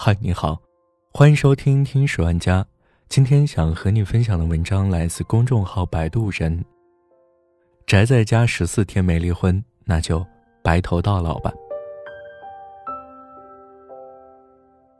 [0.00, 0.56] 嗨，你好，
[1.12, 2.62] 欢迎收听《听十万家》。
[3.08, 6.64] 今天想和你分享的文章来自公众号“摆渡人”。
[7.84, 10.24] 宅在家十四天没离婚，那就
[10.62, 11.52] 白头到老吧。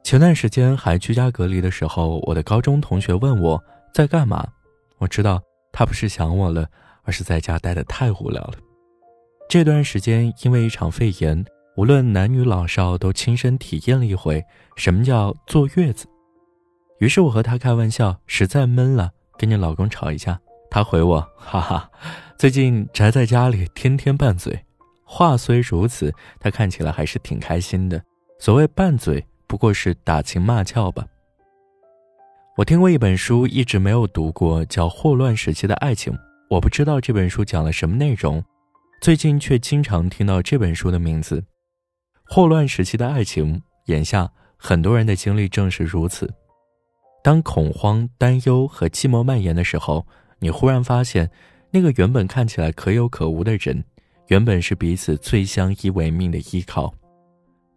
[0.03, 3.63] 前段时间还居家隔离的时候，我的高中同学问我
[3.95, 4.45] 在干嘛，
[4.99, 6.69] 我知道他不是想我了，
[7.05, 8.55] 而是在家待的太无聊了。
[9.49, 11.47] 这段时间因为一场肺炎。
[11.79, 16.09] 无论男女老少都亲身体验了一回什么叫坐月子，
[16.99, 20.41] 于是我和他开玩笑：“实在闷了，跟你老公吵一架。”
[20.73, 21.89] 他回我：“哈哈，
[22.37, 24.59] 最近宅在家里，天天拌嘴。”
[25.07, 28.03] 话虽如此，他看起来还是挺开心的。
[28.41, 31.07] 所谓拌嘴，不过是打情骂俏吧。
[32.57, 36.13] 我听过一本书，一直没有读过，叫《霍乱时期的爱情》。
[36.51, 38.43] 我不知道这本书讲了什么内容，
[39.01, 41.45] 最近却经常听到这本书的名字。
[42.31, 46.31] 霍乱时期的爱情，眼下很多人的经历正是如此。
[47.25, 50.07] 当恐慌、担忧和寂寞蔓延的时候，
[50.39, 51.29] 你忽然发现，
[51.71, 53.83] 那个原本看起来可有可无的人，
[54.27, 56.93] 原本是彼此最相依为命的依靠。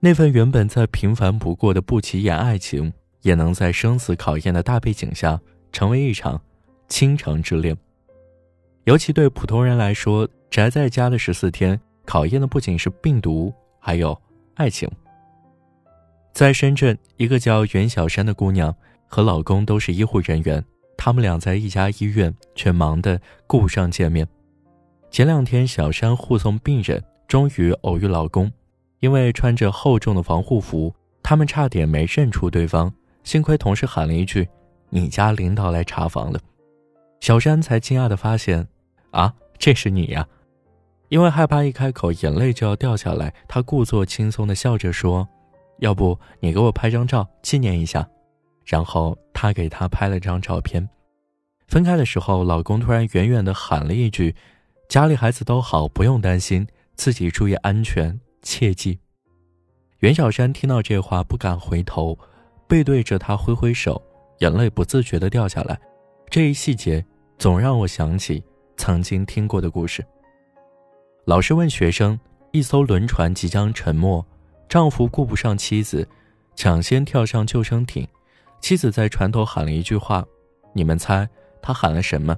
[0.01, 5.39] 那份原本再平凡不过的不起眼爱情，也能在生死考验的大背景下，
[5.71, 6.39] 成为一场
[6.89, 7.75] 倾城之恋。
[8.83, 14.19] 尤其对普通人来说，宅在家的十四天，考验的不仅是病毒，还有。
[14.61, 14.87] 爱情。
[16.33, 18.73] 在深圳，一个叫袁小山的姑娘
[19.07, 20.63] 和老公都是医护人员，
[20.95, 24.27] 他们俩在一家医院，却忙得顾不上见面。
[25.09, 28.51] 前两天，小山护送病人，终于偶遇老公，
[28.99, 32.93] 因为穿着厚重的防护服，他们差点没认出对方。
[33.23, 34.47] 幸亏同事喊了一句
[34.89, 36.39] ：“你家领导来查房了。”
[37.19, 38.67] 小山才惊讶地发现
[39.09, 40.27] ：“啊，这是你呀！”
[41.11, 45.27] 因为害怕一开口眼泪就要掉下来，她故作轻松的笑着说
[45.79, 48.07] ：“要不你给我拍张照纪念一下。”
[48.63, 50.87] 然后她给他拍了张照片。
[51.67, 54.33] 分开的时候，老公突然远远的喊了一句
[54.87, 58.97] ：“家里孩子都好，不用担心，自己注意安全，切记。”
[59.99, 62.17] 袁小山听到这话不敢回头，
[62.69, 64.01] 背对着他挥挥手，
[64.39, 65.77] 眼泪不自觉的掉下来。
[66.29, 67.05] 这一细节
[67.37, 68.41] 总让我想起
[68.77, 70.01] 曾经听过的故事。
[71.25, 72.19] 老师问学生
[72.51, 74.25] ：“一艘轮船即将沉没，
[74.67, 76.07] 丈夫顾不上妻子，
[76.55, 78.07] 抢先跳上救生艇。
[78.59, 80.25] 妻子在船头喊了一句话，
[80.73, 81.27] 你们猜
[81.61, 82.35] 他喊了什么？”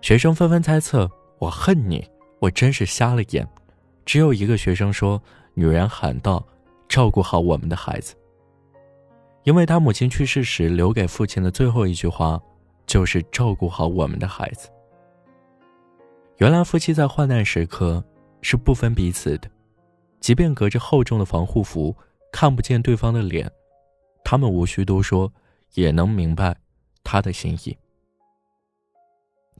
[0.00, 3.46] 学生纷纷猜测：“我恨你，我真是瞎了眼。”
[4.06, 5.20] 只有一个学生说
[5.54, 6.44] ：“女人喊道，
[6.88, 8.14] 照顾好我们的孩子。”
[9.42, 12.40] 因为他母亲去世时留给父亲的最后一句话，
[12.86, 14.68] 就是照顾好我们的孩子。
[16.40, 18.02] 原来夫妻在患难时刻
[18.40, 19.50] 是不分彼此的，
[20.20, 21.94] 即便隔着厚重的防护服
[22.32, 23.50] 看不见对方的脸，
[24.24, 25.30] 他们无需多说
[25.74, 26.56] 也能明白
[27.04, 27.76] 他的心意。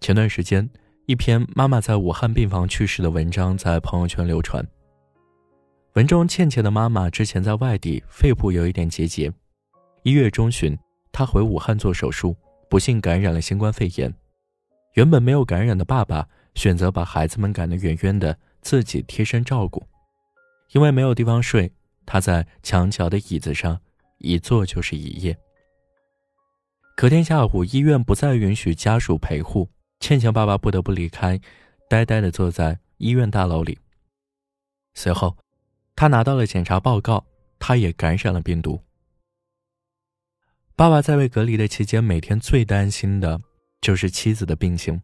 [0.00, 0.66] 前段时间，
[1.04, 4.66] 一篇妈妈在武汉病房去世的文章在朋友圈流传。
[5.96, 9.30] 文中倩倩的妈妈之前在外地，肺部有一点结节，
[10.02, 10.74] 一月中旬
[11.12, 12.34] 她回武汉做手术，
[12.70, 14.10] 不幸感染了新冠肺炎。
[14.94, 16.26] 原本没有感染的爸爸。
[16.54, 19.86] 选择把孩子们赶得远远的，自己贴身照顾。
[20.72, 21.72] 因为没有地方睡，
[22.06, 23.80] 他在墙角的椅子上
[24.18, 25.36] 一坐就是一夜。
[26.96, 29.68] 隔天下午，医院不再允许家属陪护，
[30.00, 31.40] 倩倩爸爸不得不离开，
[31.88, 33.78] 呆呆地坐在医院大楼里。
[34.94, 35.36] 随后，
[35.96, 37.24] 他拿到了检查报告，
[37.58, 38.82] 他也感染了病毒。
[40.76, 43.40] 爸爸在被隔离的期间，每天最担心的
[43.80, 45.00] 就是妻子的病情。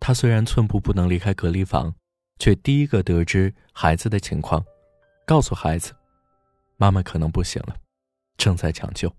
[0.00, 1.94] 他虽然寸步不能离开隔离房，
[2.38, 4.64] 却第一个得知孩子的情况，
[5.26, 5.92] 告诉孩子
[6.78, 7.76] ：“妈妈可能不行了，
[8.36, 9.12] 正在抢救。”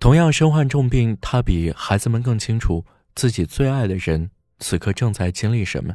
[0.00, 2.84] 同样身患重病，他比孩子们更清楚
[3.14, 5.94] 自己最爱的人此刻正在经历什么。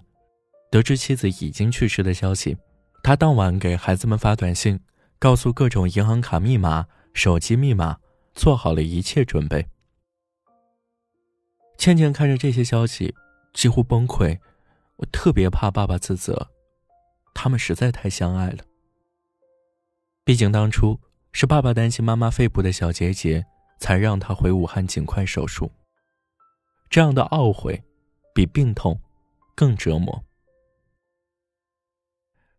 [0.70, 2.56] 得知妻子已经去世的消息，
[3.02, 4.80] 他当晚给孩子们发短信，
[5.18, 7.98] 告诉各种银行卡密码、手机密码，
[8.34, 9.66] 做好了一切准备。
[11.86, 13.14] 倩倩看着这些消息，
[13.54, 14.40] 几乎崩溃。
[14.96, 16.50] 我特别怕爸爸自责，
[17.32, 18.64] 他们实在太相爱了。
[20.24, 21.00] 毕竟当初
[21.32, 23.46] 是爸爸担心妈妈肺部的小结节，
[23.78, 25.72] 才让他回武汉尽快手术。
[26.90, 27.84] 这样的懊悔，
[28.34, 29.00] 比病痛
[29.54, 30.24] 更折磨。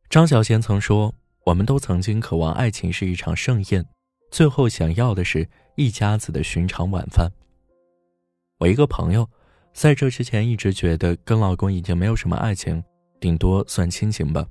[0.09, 1.13] 张小娴曾说
[1.47, 3.85] ：“我们都曾经渴望爱情是一场盛宴，
[4.31, 7.33] 最后想要的是一家子的寻常晚饭。”
[8.59, 9.29] 我一个朋友，
[9.75, 12.83] 在这之前一直觉得跟老公已经没有什么爱情，
[13.21, 14.47] 顶多算亲情吧。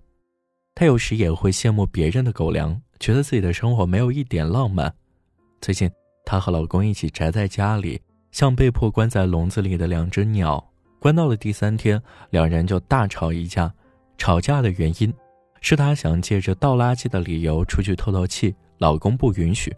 [0.76, 4.94] 她有时也会羡慕别人的狗粮，觉得自己的生活没有一点浪漫。
[5.60, 5.90] 最近，
[6.24, 8.00] 她和老公一起宅在家里，
[8.32, 10.64] 像被迫关在笼子里的两只鸟。
[11.00, 12.00] 关到了第三天，
[12.30, 13.74] 两人就大吵一架。
[14.20, 15.12] 吵架的原因，
[15.62, 19.76] 是她想借着倒垃圾的理由出去透透气，老公不允许。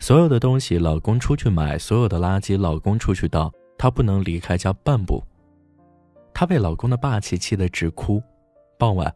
[0.00, 5.22] 所有的东西老公出去买，所有的垃圾老公出去倒，她不能离开家半步。
[6.32, 8.22] 她被老公的霸气气得直哭。
[8.78, 9.12] 傍晚，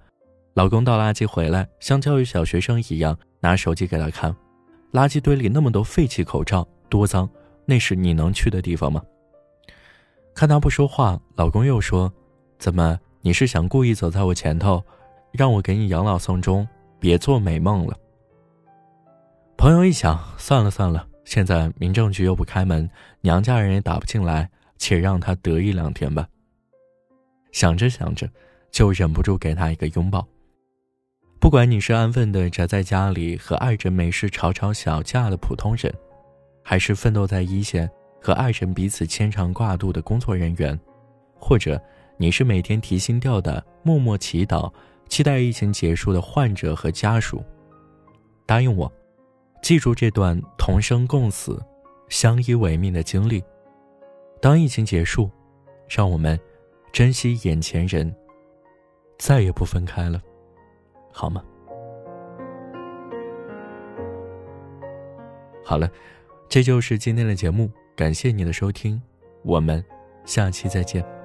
[0.55, 4.34] 老公倒垃圾回来，像教育小学生一样拿手机给她看，
[4.93, 7.29] 垃圾堆里那么多废弃口罩，多脏！
[7.64, 9.00] 那是你能去的地方吗？
[10.34, 12.12] 看她不说话，老公又说
[12.58, 12.99] ：“怎么？
[13.20, 14.82] 你是想故意走在我前头，
[15.31, 16.67] 让我给你养老送终？
[16.99, 17.96] 别做美梦了。”
[19.62, 26.26] 朋友一想，算了算了，现在民政局又不开门，娘家人也打不进来，且让他得意两天吧。
[27.53, 28.29] 想着想着，
[28.73, 30.26] 就忍不住给他一个拥抱。
[31.38, 35.94] 不管你是安分的宅在家里和爱人没事吵吵小架的普通人，
[36.65, 37.88] 还是奋斗在一线
[38.20, 40.76] 和爱人彼此牵肠挂肚的工作人员，
[41.38, 41.81] 或者
[42.17, 44.69] 你是每天提心吊胆、默默祈祷、
[45.08, 47.44] 期待疫情结束的患者和家属，
[48.44, 48.93] 答应我。
[49.62, 51.59] 记住这段同生共死、
[52.09, 53.43] 相依为命的经历。
[54.41, 55.31] 当疫情结束，
[55.88, 56.38] 让我们
[56.93, 58.12] 珍惜眼前人，
[59.19, 60.20] 再也不分开了，
[61.12, 61.44] 好吗？
[65.65, 65.88] 好了，
[66.49, 69.00] 这就是今天的节目，感谢你的收听，
[69.44, 69.82] 我们
[70.25, 71.22] 下期再见。